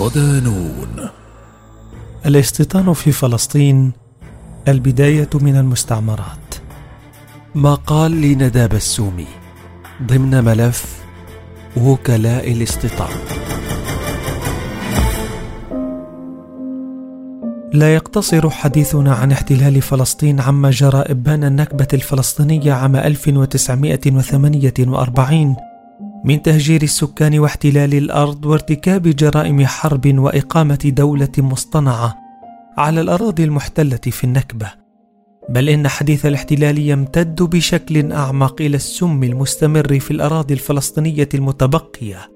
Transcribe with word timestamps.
ودانون 0.00 1.08
الاستيطان 2.26 2.92
في 2.92 3.12
فلسطين 3.12 3.92
البداية 4.68 5.28
من 5.34 5.56
المستعمرات. 5.56 6.54
مقال 7.54 8.20
لنداب 8.20 8.74
السومي 8.74 9.26
ضمن 10.02 10.44
ملف 10.44 11.02
وكلاء 11.76 12.52
الاستيطان. 12.52 13.10
لا 17.72 17.94
يقتصر 17.94 18.50
حديثنا 18.50 19.14
عن 19.14 19.32
احتلال 19.32 19.82
فلسطين 19.82 20.40
عما 20.40 20.70
جرى 20.70 20.98
إبان 20.98 21.44
النكبة 21.44 21.88
الفلسطينية 21.94 22.72
عام 22.72 22.96
1948 22.96 25.69
من 26.24 26.42
تهجير 26.42 26.82
السكان 26.82 27.38
واحتلال 27.38 27.94
الأرض 27.94 28.46
وارتكاب 28.46 29.02
جرائم 29.02 29.66
حرب 29.66 30.18
وإقامة 30.18 30.78
دولة 30.96 31.32
مصطنعة 31.38 32.16
على 32.78 33.00
الأراضي 33.00 33.44
المحتلة 33.44 33.96
في 33.96 34.24
النكبة. 34.24 34.72
بل 35.48 35.68
إن 35.68 35.88
حديث 35.88 36.26
الاحتلال 36.26 36.78
يمتد 36.78 37.42
بشكل 37.42 38.12
أعمق 38.12 38.60
إلى 38.60 38.76
السم 38.76 39.22
المستمر 39.22 40.00
في 40.00 40.10
الأراضي 40.10 40.54
الفلسطينية 40.54 41.28
المتبقية. 41.34 42.30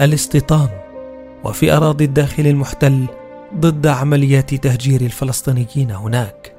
الاستيطان 0.00 0.68
وفي 1.44 1.72
أراضي 1.72 2.04
الداخل 2.04 2.46
المحتل 2.46 3.06
ضد 3.56 3.86
عمليات 3.86 4.54
تهجير 4.54 5.00
الفلسطينيين 5.00 5.90
هناك. 5.90 6.56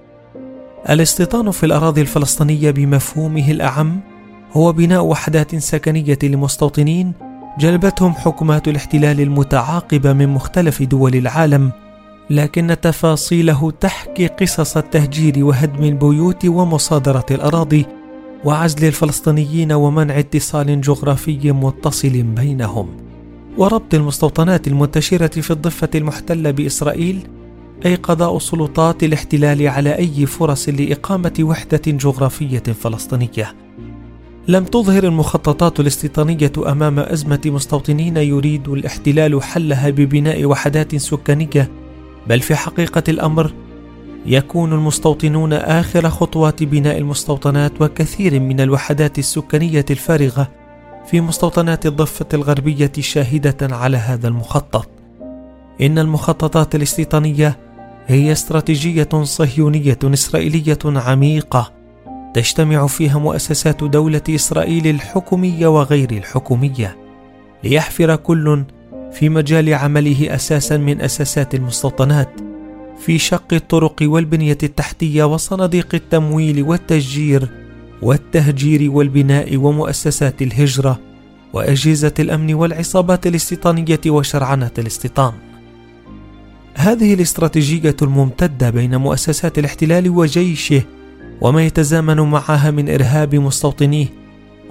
الاستيطان 0.89 1.51
في 1.51 1.65
الأراضي 1.65 2.01
الفلسطينية 2.01 2.71
بمفهومه 2.71 3.51
الأعم 3.51 4.14
هو 4.55 4.71
بناء 4.71 5.05
وحدات 5.05 5.55
سكنية 5.55 6.19
لمستوطنين 6.23 7.13
جلبتهم 7.59 8.11
حكومات 8.11 8.67
الاحتلال 8.67 9.21
المتعاقبة 9.21 10.13
من 10.13 10.29
مختلف 10.29 10.83
دول 10.83 11.15
العالم 11.15 11.71
لكن 12.29 12.75
تفاصيله 12.81 13.71
تحكي 13.71 14.27
قصص 14.27 14.77
التهجير 14.77 15.45
وهدم 15.45 15.83
البيوت 15.83 16.45
ومصادرة 16.45 17.25
الأراضي 17.31 17.85
وعزل 18.45 18.87
الفلسطينيين 18.87 19.71
ومنع 19.71 20.19
اتصال 20.19 20.81
جغرافي 20.81 21.51
متصل 21.51 22.23
بينهم. 22.23 22.87
وربط 23.57 23.93
المستوطنات 23.93 24.67
المنتشرة 24.67 25.41
في 25.41 25.51
الضفة 25.51 25.89
المحتلة 25.95 26.51
بإسرائيل 26.51 27.27
أي 27.85 27.95
قضاء 27.95 28.39
سلطات 28.39 29.03
الاحتلال 29.03 29.67
على 29.67 29.97
أي 29.97 30.25
فرص 30.25 30.69
لإقامة 30.69 31.33
وحدة 31.39 31.81
جغرافية 31.87 32.59
فلسطينية. 32.59 33.64
لم 34.47 34.63
تظهر 34.63 35.03
المخططات 35.03 35.79
الاستيطانية 35.79 36.51
أمام 36.67 36.99
أزمة 36.99 37.41
مستوطنين 37.45 38.17
يريد 38.17 38.67
الاحتلال 38.67 39.43
حلها 39.43 39.89
ببناء 39.89 40.45
وحدات 40.45 40.95
سكانية 40.95 41.71
بل 42.27 42.39
في 42.39 42.55
حقيقة 42.55 43.03
الأمر 43.09 43.53
يكون 44.25 44.73
المستوطنون 44.73 45.53
آخر 45.53 46.09
خطوات 46.09 46.63
بناء 46.63 46.97
المستوطنات 46.97 47.81
وكثير 47.81 48.39
من 48.39 48.61
الوحدات 48.61 49.19
السكانية 49.19 49.85
الفارغة 49.91 50.47
في 51.07 51.21
مستوطنات 51.21 51.85
الضفة 51.85 52.27
الغربية 52.33 52.91
شاهدة 52.99 53.75
على 53.75 53.97
هذا 53.97 54.27
المخطط. 54.27 54.89
إن 55.81 55.99
المخططات 55.99 56.75
الاستيطانية 56.75 57.57
هي 58.07 58.31
استراتيجية 58.31 59.09
صهيونية 59.23 59.99
إسرائيلية 60.03 60.79
عميقة 60.85 61.74
تجتمع 62.35 62.87
فيها 62.87 63.19
مؤسسات 63.19 63.83
دولة 63.83 64.21
إسرائيل 64.29 64.87
الحكومية 64.87 65.67
وغير 65.67 66.11
الحكومية 66.11 66.97
ليحفر 67.63 68.15
كل 68.15 68.63
في 69.13 69.29
مجال 69.29 69.73
عمله 69.73 70.35
أساسا 70.35 70.77
من 70.77 71.01
أساسات 71.01 71.55
المستوطنات 71.55 72.29
في 72.99 73.17
شق 73.17 73.53
الطرق 73.53 73.95
والبنية 74.01 74.57
التحتية 74.63 75.23
وصناديق 75.23 75.95
التمويل 75.95 76.63
والتشجير 76.63 77.49
والتهجير 78.01 78.91
والبناء 78.91 79.57
ومؤسسات 79.57 80.41
الهجرة 80.41 80.99
وأجهزة 81.53 82.13
الأمن 82.19 82.53
والعصابات 82.53 83.27
الاستيطانية 83.27 84.01
وشرعنة 84.07 84.71
الاستيطان. 84.77 85.33
هذه 86.75 87.13
الاستراتيجية 87.13 87.95
الممتدة 88.01 88.69
بين 88.69 88.95
مؤسسات 88.95 89.59
الاحتلال 89.59 90.09
وجيشه 90.09 90.83
وما 91.41 91.65
يتزامن 91.65 92.19
معها 92.19 92.71
من 92.71 92.89
إرهاب 92.89 93.35
مستوطنيه 93.35 94.07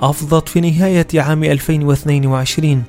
أفضت 0.01 0.49
في 0.49 0.61
نهاية 0.61 1.07
عام 1.15 1.45
2022 1.45 2.83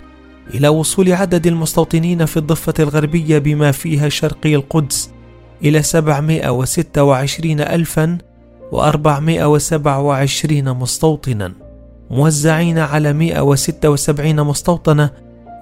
إلى 0.53 0.67
وصول 0.67 1.13
عدد 1.13 1.47
المستوطنين 1.47 2.25
في 2.25 2.37
الضفة 2.37 2.73
الغربية 2.79 3.37
بما 3.37 3.71
فيها 3.71 4.09
شرقي 4.09 4.55
القدس 4.55 5.09
إلى 5.63 5.81
726 5.83 7.59
ألفا 7.61 8.17
و427 8.71 10.51
مستوطنا 10.51 11.53
موزعين 12.11 12.79
على 12.79 13.13
176 13.13 14.41
مستوطنة 14.41 15.09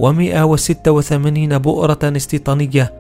و186 0.02 1.54
بؤرة 1.54 2.00
استيطانية 2.04 2.94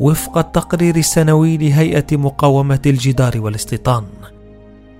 وفق 0.00 0.38
التقرير 0.38 0.96
السنوي 0.96 1.56
لهيئة 1.56 2.16
مقاومة 2.16 2.80
الجدار 2.86 3.32
والاستيطان. 3.40 4.04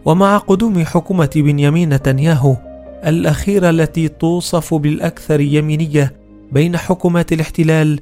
ومع 0.04 0.38
قدوم 0.38 0.84
حكومة 0.84 1.30
بنيامين 1.36 1.94
نتنياهو 1.94 2.56
الأخيرة 3.06 3.70
التي 3.70 4.08
توصف 4.08 4.74
بالأكثر 4.74 5.40
يمينية 5.40 6.12
بين 6.52 6.76
حكومات 6.76 7.32
الاحتلال 7.32 8.00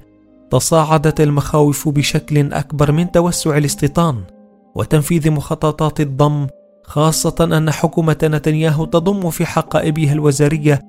تصاعدت 0.50 1.20
المخاوف 1.20 1.88
بشكل 1.88 2.52
أكبر 2.52 2.92
من 2.92 3.12
توسع 3.12 3.56
الاستيطان 3.56 4.22
وتنفيذ 4.74 5.30
مخططات 5.30 6.00
الضم 6.00 6.46
خاصة 6.84 7.34
أن 7.40 7.70
حكومة 7.70 8.18
نتنياهو 8.24 8.84
تضم 8.84 9.30
في 9.30 9.46
حقائبها 9.46 10.12
الوزارية 10.12 10.80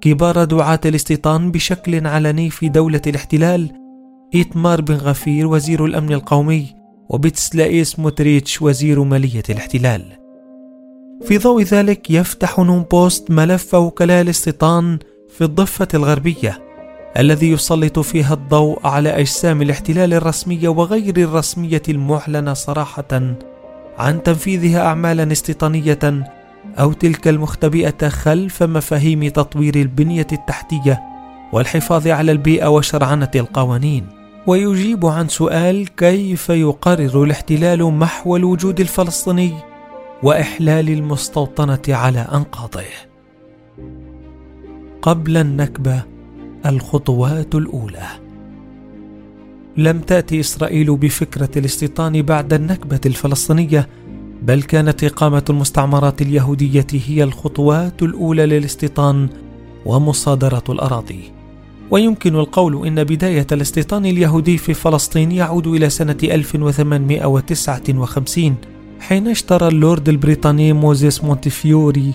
كبار 0.00 0.44
دعاة 0.44 0.80
الاستيطان 0.84 1.50
بشكل 1.50 2.06
علني 2.06 2.50
في 2.50 2.68
دولة 2.68 3.02
الاحتلال 3.06 3.70
إيتمار 4.34 4.80
بن 4.80 4.94
غفير 4.94 5.46
وزير 5.46 5.84
الأمن 5.84 6.12
القومي 6.12 6.66
وبتسلائيس 7.08 7.92
سموتريتش 7.92 8.62
وزير 8.62 9.04
مالية 9.04 9.42
الاحتلال. 9.50 10.23
في 11.22 11.38
ضوء 11.38 11.62
ذلك 11.62 12.10
يفتح 12.10 12.58
نون 12.58 12.82
بوست 12.82 13.30
ملف 13.30 13.74
وكلاء 13.74 14.20
الاستيطان 14.20 14.98
في 15.28 15.44
الضفة 15.44 15.88
الغربية 15.94 16.62
الذي 17.18 17.50
يسلط 17.50 17.98
فيها 17.98 18.34
الضوء 18.34 18.86
على 18.86 19.08
أجسام 19.08 19.62
الاحتلال 19.62 20.14
الرسمية 20.14 20.68
وغير 20.68 21.16
الرسمية 21.16 21.82
المعلنة 21.88 22.54
صراحة 22.54 23.34
عن 23.98 24.22
تنفيذها 24.22 24.86
أعمالا 24.86 25.32
استيطانية 25.32 26.24
أو 26.78 26.92
تلك 26.92 27.28
المختبئة 27.28 28.08
خلف 28.08 28.62
مفاهيم 28.62 29.28
تطوير 29.28 29.74
البنية 29.74 30.26
التحتية 30.32 31.00
والحفاظ 31.52 32.08
على 32.08 32.32
البيئة 32.32 32.66
وشرعنة 32.66 33.30
القوانين. 33.34 34.06
ويجيب 34.46 35.06
عن 35.06 35.28
سؤال 35.28 35.94
كيف 35.96 36.48
يقرر 36.48 37.24
الاحتلال 37.24 37.84
محو 37.84 38.36
الوجود 38.36 38.80
الفلسطيني 38.80 39.73
وإحلال 40.24 40.90
المستوطنة 40.90 41.82
على 41.88 42.18
أنقاضه. 42.18 42.84
قبل 45.02 45.36
النكبة 45.36 46.02
الخطوات 46.66 47.54
الأولى. 47.54 48.06
لم 49.76 50.00
تأتي 50.00 50.40
إسرائيل 50.40 50.96
بفكرة 50.96 51.50
الاستيطان 51.56 52.22
بعد 52.22 52.52
النكبة 52.52 53.00
الفلسطينية 53.06 53.88
بل 54.42 54.62
كانت 54.62 55.04
إقامة 55.04 55.44
المستعمرات 55.50 56.22
اليهودية 56.22 56.86
هي 56.92 57.22
الخطوات 57.22 58.02
الأولى 58.02 58.46
للاستيطان 58.46 59.28
ومصادرة 59.86 60.64
الأراضي. 60.68 61.32
ويمكن 61.90 62.36
القول 62.36 62.86
إن 62.86 63.04
بداية 63.04 63.46
الاستيطان 63.52 64.06
اليهودي 64.06 64.58
في 64.58 64.74
فلسطين 64.74 65.32
يعود 65.32 65.66
إلى 65.66 65.90
سنة 65.90 66.18
1859 66.22 68.73
حين 69.08 69.28
اشترى 69.28 69.68
اللورد 69.68 70.08
البريطاني 70.08 70.72
موزيس 70.72 71.24
مونتفيوري 71.24 72.12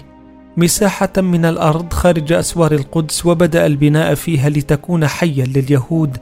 مساحة 0.57 1.09
من 1.17 1.45
الأرض 1.45 1.93
خارج 1.93 2.33
أسوار 2.33 2.71
القدس 2.71 3.25
وبدأ 3.25 3.65
البناء 3.65 4.15
فيها 4.15 4.49
لتكون 4.49 5.07
حيا 5.07 5.45
لليهود 5.45 6.17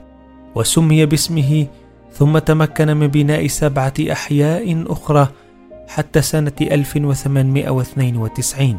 وسمي 0.54 1.06
باسمه 1.06 1.66
ثم 2.12 2.38
تمكن 2.38 2.96
من 2.96 3.06
بناء 3.06 3.46
سبعة 3.46 3.94
أحياء 4.12 4.84
أخرى 4.88 5.28
حتى 5.88 6.22
سنة 6.22 6.52
1892 6.60 8.76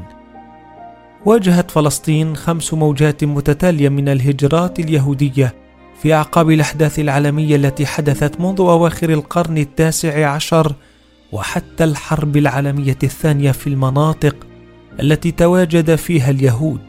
واجهت 1.25 1.71
فلسطين 1.71 2.35
خمس 2.35 2.73
موجات 2.73 3.23
متتالية 3.23 3.89
من 3.89 4.09
الهجرات 4.09 4.79
اليهودية 4.79 5.53
في 6.01 6.13
أعقاب 6.13 6.51
الأحداث 6.51 6.99
العالمية 6.99 7.55
التي 7.55 7.85
حدثت 7.85 8.41
منذ 8.41 8.59
أواخر 8.59 9.09
القرن 9.09 9.57
التاسع 9.57 10.29
عشر 10.29 10.73
وحتى 11.31 11.83
الحرب 11.83 12.37
العالمية 12.37 12.97
الثانية 13.03 13.51
في 13.51 13.67
المناطق 13.67 14.35
التي 14.99 15.31
تواجد 15.31 15.95
فيها 15.95 16.29
اليهود. 16.29 16.81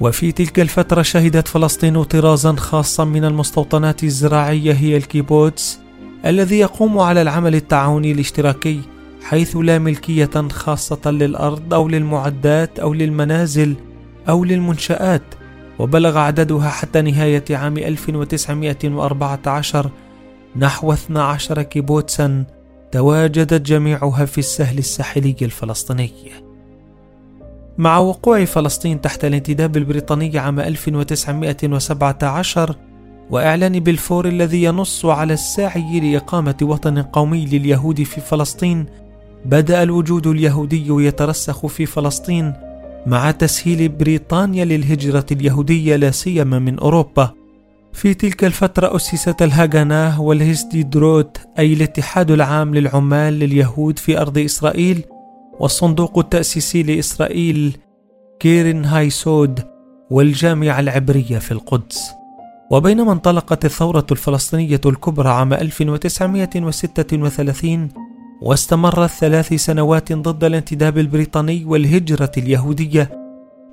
وفي 0.00 0.32
تلك 0.32 0.60
الفترة 0.60 1.02
شهدت 1.02 1.48
فلسطين 1.48 2.02
طرازا 2.02 2.56
خاصا 2.56 3.04
من 3.04 3.24
المستوطنات 3.24 4.04
الزراعية 4.04 4.72
هي 4.72 4.96
الكيبوتس 4.96 5.78
الذي 6.26 6.58
يقوم 6.58 6.98
على 6.98 7.22
العمل 7.22 7.54
التعاوني 7.54 8.12
الاشتراكي 8.12 8.80
حيث 9.22 9.56
لا 9.56 9.78
ملكية 9.78 10.48
خاصة 10.50 11.10
للأرض 11.10 11.74
أو 11.74 11.88
للمعدات 11.88 12.78
أو 12.78 12.94
للمنازل 12.94 13.74
أو 14.28 14.44
للمنشآت. 14.44 15.22
وبلغ 15.78 16.18
عددها 16.18 16.68
حتى 16.68 17.02
نهاية 17.02 17.44
عام 17.50 17.78
1914 17.78 19.90
نحو 20.56 20.92
12 20.92 21.62
كيبوتسا 21.62 22.44
تواجدت 22.92 23.66
جميعها 23.66 24.24
في 24.24 24.38
السهل 24.38 24.78
الساحلي 24.78 25.36
الفلسطيني 25.42 26.10
مع 27.78 27.98
وقوع 27.98 28.44
فلسطين 28.44 29.00
تحت 29.00 29.24
الانتداب 29.24 29.76
البريطاني 29.76 30.38
عام 30.38 30.60
1917 30.60 32.76
وإعلان 33.30 33.80
بلفور 33.80 34.28
الذي 34.28 34.62
ينص 34.62 35.04
على 35.04 35.32
السعي 35.32 36.00
لإقامة 36.00 36.56
وطن 36.62 37.02
قومي 37.02 37.46
لليهود 37.46 38.02
في 38.02 38.20
فلسطين 38.20 38.86
بدأ 39.44 39.82
الوجود 39.82 40.26
اليهودي 40.26 40.86
يترسخ 40.88 41.66
في 41.66 41.86
فلسطين 41.86 42.52
مع 43.06 43.30
تسهيل 43.30 43.88
بريطانيا 43.88 44.64
للهجرة 44.64 45.26
اليهودية 45.32 45.96
لا 45.96 46.10
سيما 46.10 46.58
من 46.58 46.78
أوروبا. 46.78 47.37
في 47.92 48.14
تلك 48.14 48.44
الفترة 48.44 48.96
أسست 48.96 49.42
الهاغانا 49.42 50.18
والهيستيدروت 50.18 51.40
أي 51.58 51.72
الاتحاد 51.72 52.30
العام 52.30 52.74
للعمال 52.74 53.38
لليهود 53.38 53.98
في 53.98 54.20
أرض 54.20 54.38
إسرائيل 54.38 55.04
والصندوق 55.60 56.18
التأسيسي 56.18 56.82
لإسرائيل 56.82 57.76
كيرن 58.40 58.84
هايسود 58.84 59.60
والجامعة 60.10 60.80
العبرية 60.80 61.38
في 61.38 61.52
القدس. 61.52 62.10
وبينما 62.70 63.12
انطلقت 63.12 63.64
الثورة 63.64 64.06
الفلسطينية 64.12 64.80
الكبرى 64.86 65.28
عام 65.28 65.52
1936 65.52 67.88
واستمرت 68.42 69.10
ثلاث 69.10 69.54
سنوات 69.54 70.12
ضد 70.12 70.44
الانتداب 70.44 70.98
البريطاني 70.98 71.64
والهجرة 71.64 72.32
اليهودية 72.36 73.10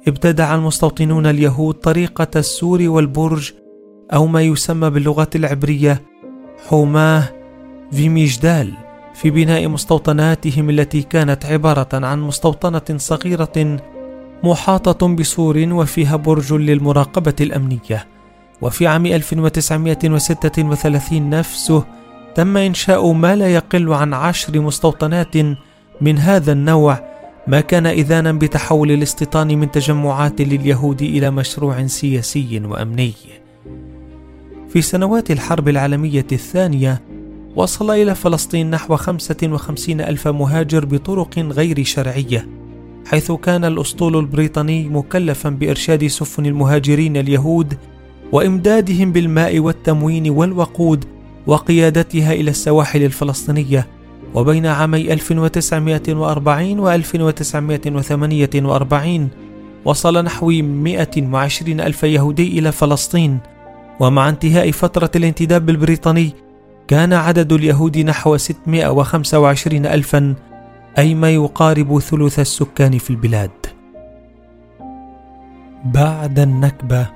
ابتدع 0.08 0.56
المستوطنون 0.56 1.26
اليهود 1.26 1.76
طريقة 1.76 2.28
السور 2.36 2.82
والبرج 2.82 3.52
أو 4.14 4.26
ما 4.26 4.42
يسمى 4.42 4.90
باللغة 4.90 5.30
العبرية 5.36 6.02
حوماه 6.68 7.24
فيميجدال 7.92 8.74
في 9.14 9.30
بناء 9.30 9.68
مستوطناتهم 9.68 10.70
التي 10.70 11.02
كانت 11.02 11.46
عبارة 11.46 11.88
عن 11.94 12.22
مستوطنة 12.22 12.98
صغيرة 12.98 13.80
محاطة 14.44 15.16
بسور 15.16 15.68
وفيها 15.72 16.16
برج 16.16 16.54
للمراقبة 16.54 17.34
الأمنية 17.42 18.08
وفي 18.62 18.88
عام 18.88 19.06
1936 19.06 21.30
نفسه 21.30 21.84
تم 22.36 22.58
إنشاء 22.58 23.12
ما 23.12 23.36
لا 23.36 23.54
يقل 23.54 23.94
عن 23.94 24.14
عشر 24.14 24.62
مستوطنات 24.62 25.36
من 26.02 26.18
هذا 26.18 26.52
النوع 26.52 27.16
ما 27.48 27.62
كان 27.62 27.88
إذانا 27.88 28.32
بتحول 28.32 28.92
الاستيطان 28.92 29.60
من 29.60 29.72
تجمعات 29.72 30.42
لليهود 30.42 31.02
إلى 31.02 31.32
مشروع 31.32 31.88
سياسي 31.88 32.62
وأمني. 32.66 33.14
في 34.76 34.82
سنوات 34.82 35.32
الحرب 35.32 35.70
العالمية 35.70 36.28
الثانية 36.32 37.02
وصل 37.56 37.92
إلى 37.92 38.16
فلسطين 38.16 38.70
نحو 38.70 38.96
55 38.96 40.02
ألف 40.02 40.28
مهاجر 40.28 40.86
بطرق 40.86 41.40
غير 41.40 41.84
شرعية 41.84 42.48
حيث 43.08 43.32
كان 43.32 43.66
الأسطول 43.66 44.18
البريطاني 44.18 44.90
مكلفا 44.90 45.50
بإرشاد 45.50 46.08
سفن 46.08 46.46
المهاجرين 46.46 47.18
اليهود 47.18 47.78
وإمدادهم 48.32 49.12
بالماء 49.12 49.60
والتموين 49.60 50.30
والوقود 50.30 51.06
وقيادتها 51.48 52.34
إلى 52.34 52.52
السواحل 52.52 53.04
الفلسطينية 53.04 53.88
وبين 54.34 54.66
عامي 54.66 55.14
1940 55.14 56.80
و 56.80 56.90
1948 56.90 59.30
وصل 59.86 60.24
نحو 60.24 60.52
120 60.52 61.80
ألف 61.80 62.04
يهودي 62.04 62.60
إلى 62.60 62.72
فلسطين. 62.72 63.55
ومع 64.00 64.30
انتهاء 64.30 64.72
فترة 64.72 65.12
الانتداب 65.16 65.70
البريطاني 65.70 66.34
كان 66.88 67.14
عدد 67.14 67.54
اليهود 67.54 67.98
نحو 67.98 68.38
625 68.38 69.86
ألفا 69.86 70.36
أي 70.98 71.16
ما 71.16 71.30
يقارب 71.30 72.00
ثلث 72.00 72.40
السكان 72.40 72.98
في 72.98 73.10
البلاد. 73.10 73.52
بعد 75.86 76.40
النكبة 76.40 77.08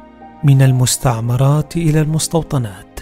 من 0.44 0.62
المستعمرات 0.62 1.78
إلى 1.78 2.02
المستوطنات. 2.02 3.00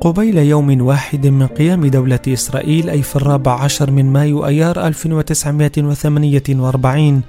قبيل 0.00 0.38
يوم 0.38 0.82
واحد 0.82 1.26
من 1.26 1.46
قيام 1.46 1.86
دولة 1.86 2.20
إسرائيل 2.28 2.90
أي 2.90 3.02
في 3.02 3.16
الرابع 3.16 3.60
عشر 3.60 3.90
من 3.90 4.12
مايو 4.12 4.46
أيار 4.46 4.86
1948 4.86 7.22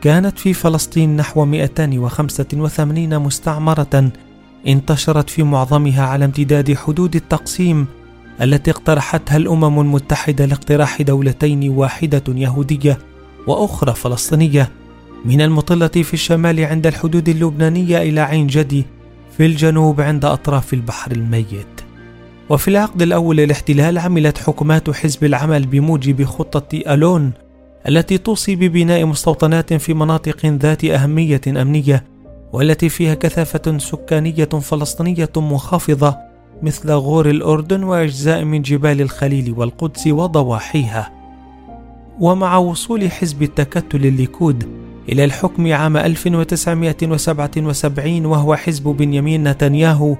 كانت 0.00 0.38
في 0.38 0.52
فلسطين 0.52 1.16
نحو 1.16 1.44
285 1.44 3.18
مستعمرة 3.18 4.10
انتشرت 4.66 5.30
في 5.30 5.42
معظمها 5.42 6.06
على 6.06 6.24
امتداد 6.24 6.74
حدود 6.74 7.16
التقسيم 7.16 7.86
التي 8.42 8.70
اقترحتها 8.70 9.36
الأمم 9.36 9.80
المتحدة 9.80 10.46
لاقتراح 10.46 11.02
دولتين 11.02 11.68
واحدة 11.70 12.22
يهودية 12.28 12.98
وأخرى 13.46 13.94
فلسطينية. 13.94 14.70
من 15.24 15.40
المطلة 15.40 15.86
في 15.86 16.14
الشمال 16.14 16.64
عند 16.64 16.86
الحدود 16.86 17.28
اللبنانية 17.28 18.02
إلى 18.02 18.20
عين 18.20 18.46
جدي 18.46 18.84
في 19.36 19.46
الجنوب 19.46 20.00
عند 20.00 20.24
أطراف 20.24 20.74
البحر 20.74 21.12
الميت. 21.12 21.80
وفي 22.50 22.68
العقد 22.68 23.02
الأول 23.02 23.36
للاحتلال 23.36 23.98
عملت 23.98 24.38
حكومات 24.38 24.90
حزب 24.90 25.24
العمل 25.24 25.66
بموجب 25.66 26.24
خطة 26.24 26.78
ألون 26.88 27.32
التي 27.88 28.18
توصي 28.18 28.56
ببناء 28.56 29.04
مستوطنات 29.04 29.74
في 29.74 29.94
مناطق 29.94 30.46
ذات 30.46 30.84
أهمية 30.84 31.40
أمنية 31.46 32.04
والتي 32.52 32.88
فيها 32.88 33.14
كثافة 33.14 33.78
سكانية 33.78 34.44
فلسطينية 34.44 35.30
منخفضة 35.36 36.16
مثل 36.62 36.92
غور 36.92 37.30
الأردن 37.30 37.82
وأجزاء 37.82 38.44
من 38.44 38.62
جبال 38.62 39.00
الخليل 39.00 39.54
والقدس 39.56 40.06
وضواحيها. 40.06 41.12
ومع 42.20 42.56
وصول 42.56 43.10
حزب 43.10 43.42
التكتل 43.42 44.06
الليكود 44.06 44.68
إلى 45.08 45.24
الحكم 45.24 45.72
عام 45.72 45.96
1977 45.96 48.26
وهو 48.26 48.56
حزب 48.56 48.88
بنيامين 48.88 49.48
نتنياهو 49.48 50.16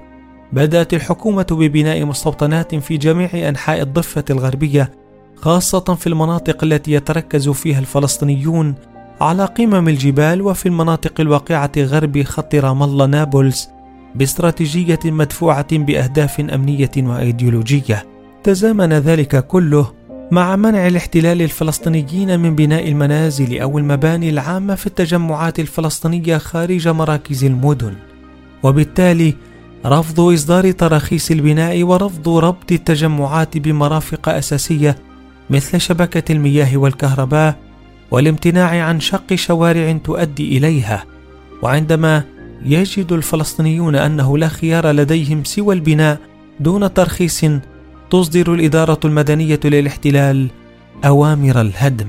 بدأت 0.52 0.94
الحكومة 0.94 1.46
ببناء 1.50 2.04
مستوطنات 2.04 2.74
في 2.74 2.96
جميع 2.96 3.48
أنحاء 3.48 3.82
الضفة 3.82 4.24
الغربية 4.30 5.05
خاصة 5.36 5.80
في 5.80 6.06
المناطق 6.06 6.64
التي 6.64 6.92
يتركز 6.92 7.48
فيها 7.48 7.78
الفلسطينيون 7.78 8.74
على 9.20 9.44
قمم 9.44 9.88
الجبال 9.88 10.42
وفي 10.42 10.66
المناطق 10.66 11.20
الواقعة 11.20 11.72
غرب 11.78 12.22
خط 12.22 12.54
رام 12.54 12.82
الله 12.82 13.06
نابلس 13.06 13.68
باستراتيجية 14.14 14.98
مدفوعة 15.04 15.78
بأهداف 15.78 16.40
أمنية 16.40 16.90
وأيديولوجية. 16.98 18.06
تزامن 18.42 18.92
ذلك 18.92 19.46
كله 19.46 19.92
مع 20.30 20.56
منع 20.56 20.86
الاحتلال 20.86 21.42
الفلسطينيين 21.42 22.40
من 22.40 22.54
بناء 22.54 22.88
المنازل 22.88 23.58
أو 23.60 23.78
المباني 23.78 24.30
العامة 24.30 24.74
في 24.74 24.86
التجمعات 24.86 25.60
الفلسطينية 25.60 26.38
خارج 26.38 26.88
مراكز 26.88 27.44
المدن. 27.44 27.94
وبالتالي 28.62 29.34
رفض 29.86 30.20
إصدار 30.20 30.70
تراخيص 30.70 31.30
البناء 31.30 31.82
ورفض 31.82 32.28
ربط 32.28 32.72
التجمعات 32.72 33.58
بمرافق 33.58 34.28
أساسية 34.28 34.96
مثل 35.50 35.80
شبكة 35.80 36.32
المياه 36.32 36.76
والكهرباء 36.76 37.56
والامتناع 38.10 38.84
عن 38.84 39.00
شق 39.00 39.34
شوارع 39.34 39.98
تؤدي 40.04 40.58
إليها. 40.58 41.04
وعندما 41.62 42.22
يجد 42.64 43.12
الفلسطينيون 43.12 43.96
أنه 43.96 44.38
لا 44.38 44.48
خيار 44.48 44.90
لديهم 44.90 45.44
سوى 45.44 45.74
البناء 45.74 46.18
دون 46.60 46.94
ترخيص 46.94 47.44
تصدر 48.10 48.54
الإدارة 48.54 49.00
المدنية 49.04 49.60
للاحتلال 49.64 50.48
أوامر 51.04 51.60
الهدم. 51.60 52.06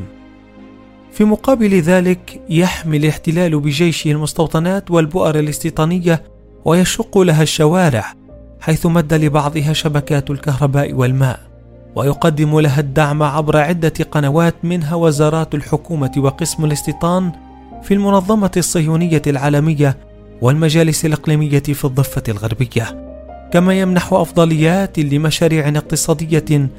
في 1.12 1.24
مقابل 1.24 1.80
ذلك 1.80 2.42
يحمي 2.50 2.98
الاحتلال 2.98 3.60
بجيشه 3.60 4.12
المستوطنات 4.12 4.92
والبؤر 4.92 5.40
الاستيطانية 5.40 6.24
ويشق 6.66 7.18
لها 7.18 7.44
الشوارع 7.44 8.14
حيث 8.60 8.86
مد 8.86 9.14
لبعضها 9.14 9.74
شبكات 9.74 10.30
الكهرباء 10.30 10.94
والماء. 10.94 11.40
ويقدم 11.98 12.60
لها 12.60 12.80
الدعم 12.80 13.24
عبر 13.24 13.58
عدة 13.58 13.94
قنوات 14.12 14.56
منها 14.64 14.96
وزارات 14.96 15.56
الحكومة 15.56 16.12
وقسم 16.18 16.66
الاستيطان 16.66 17.32
في 17.84 17.94
المنظمة 17.94 18.52
الصهيونية 18.58 19.22
العالمية 19.28 19.98
والمجالس 20.42 21.06
الإقليمية 21.06 21.60
في 21.60 21.86
الضفة 21.86 22.24
الغربية. 22.30 23.08
كما 23.52 23.74
يمنح 23.74 24.14
أفضليات 24.14 25.00
لمشاريع 25.00 25.70
اقتصادية 25.70 26.70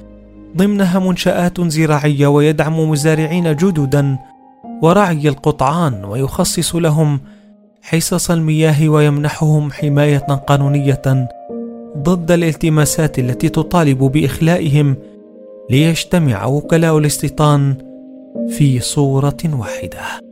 ضمنها 0.56 0.98
منشآت 0.98 1.60
زراعية 1.60 2.26
ويدعم 2.26 2.90
مزارعين 2.90 3.56
جددا 3.56 4.18
ورعي 4.82 5.28
القطعان 5.28 6.04
ويخصص 6.04 6.74
لهم 6.74 7.20
حصص 7.82 8.30
المياه 8.30 8.88
ويمنحهم 8.88 9.72
حماية 9.72 10.18
قانونية 10.18 11.28
ضد 12.02 12.30
الالتماسات 12.30 13.18
التي 13.18 13.48
تطالب 13.48 13.98
بإخلائهم 13.98 14.96
ليجتمع 15.70 16.46
وكلاء 16.46 16.98
الاستيطان 16.98 17.74
في 18.48 18.80
صورة 18.80 19.36
واحدة. 19.44 20.27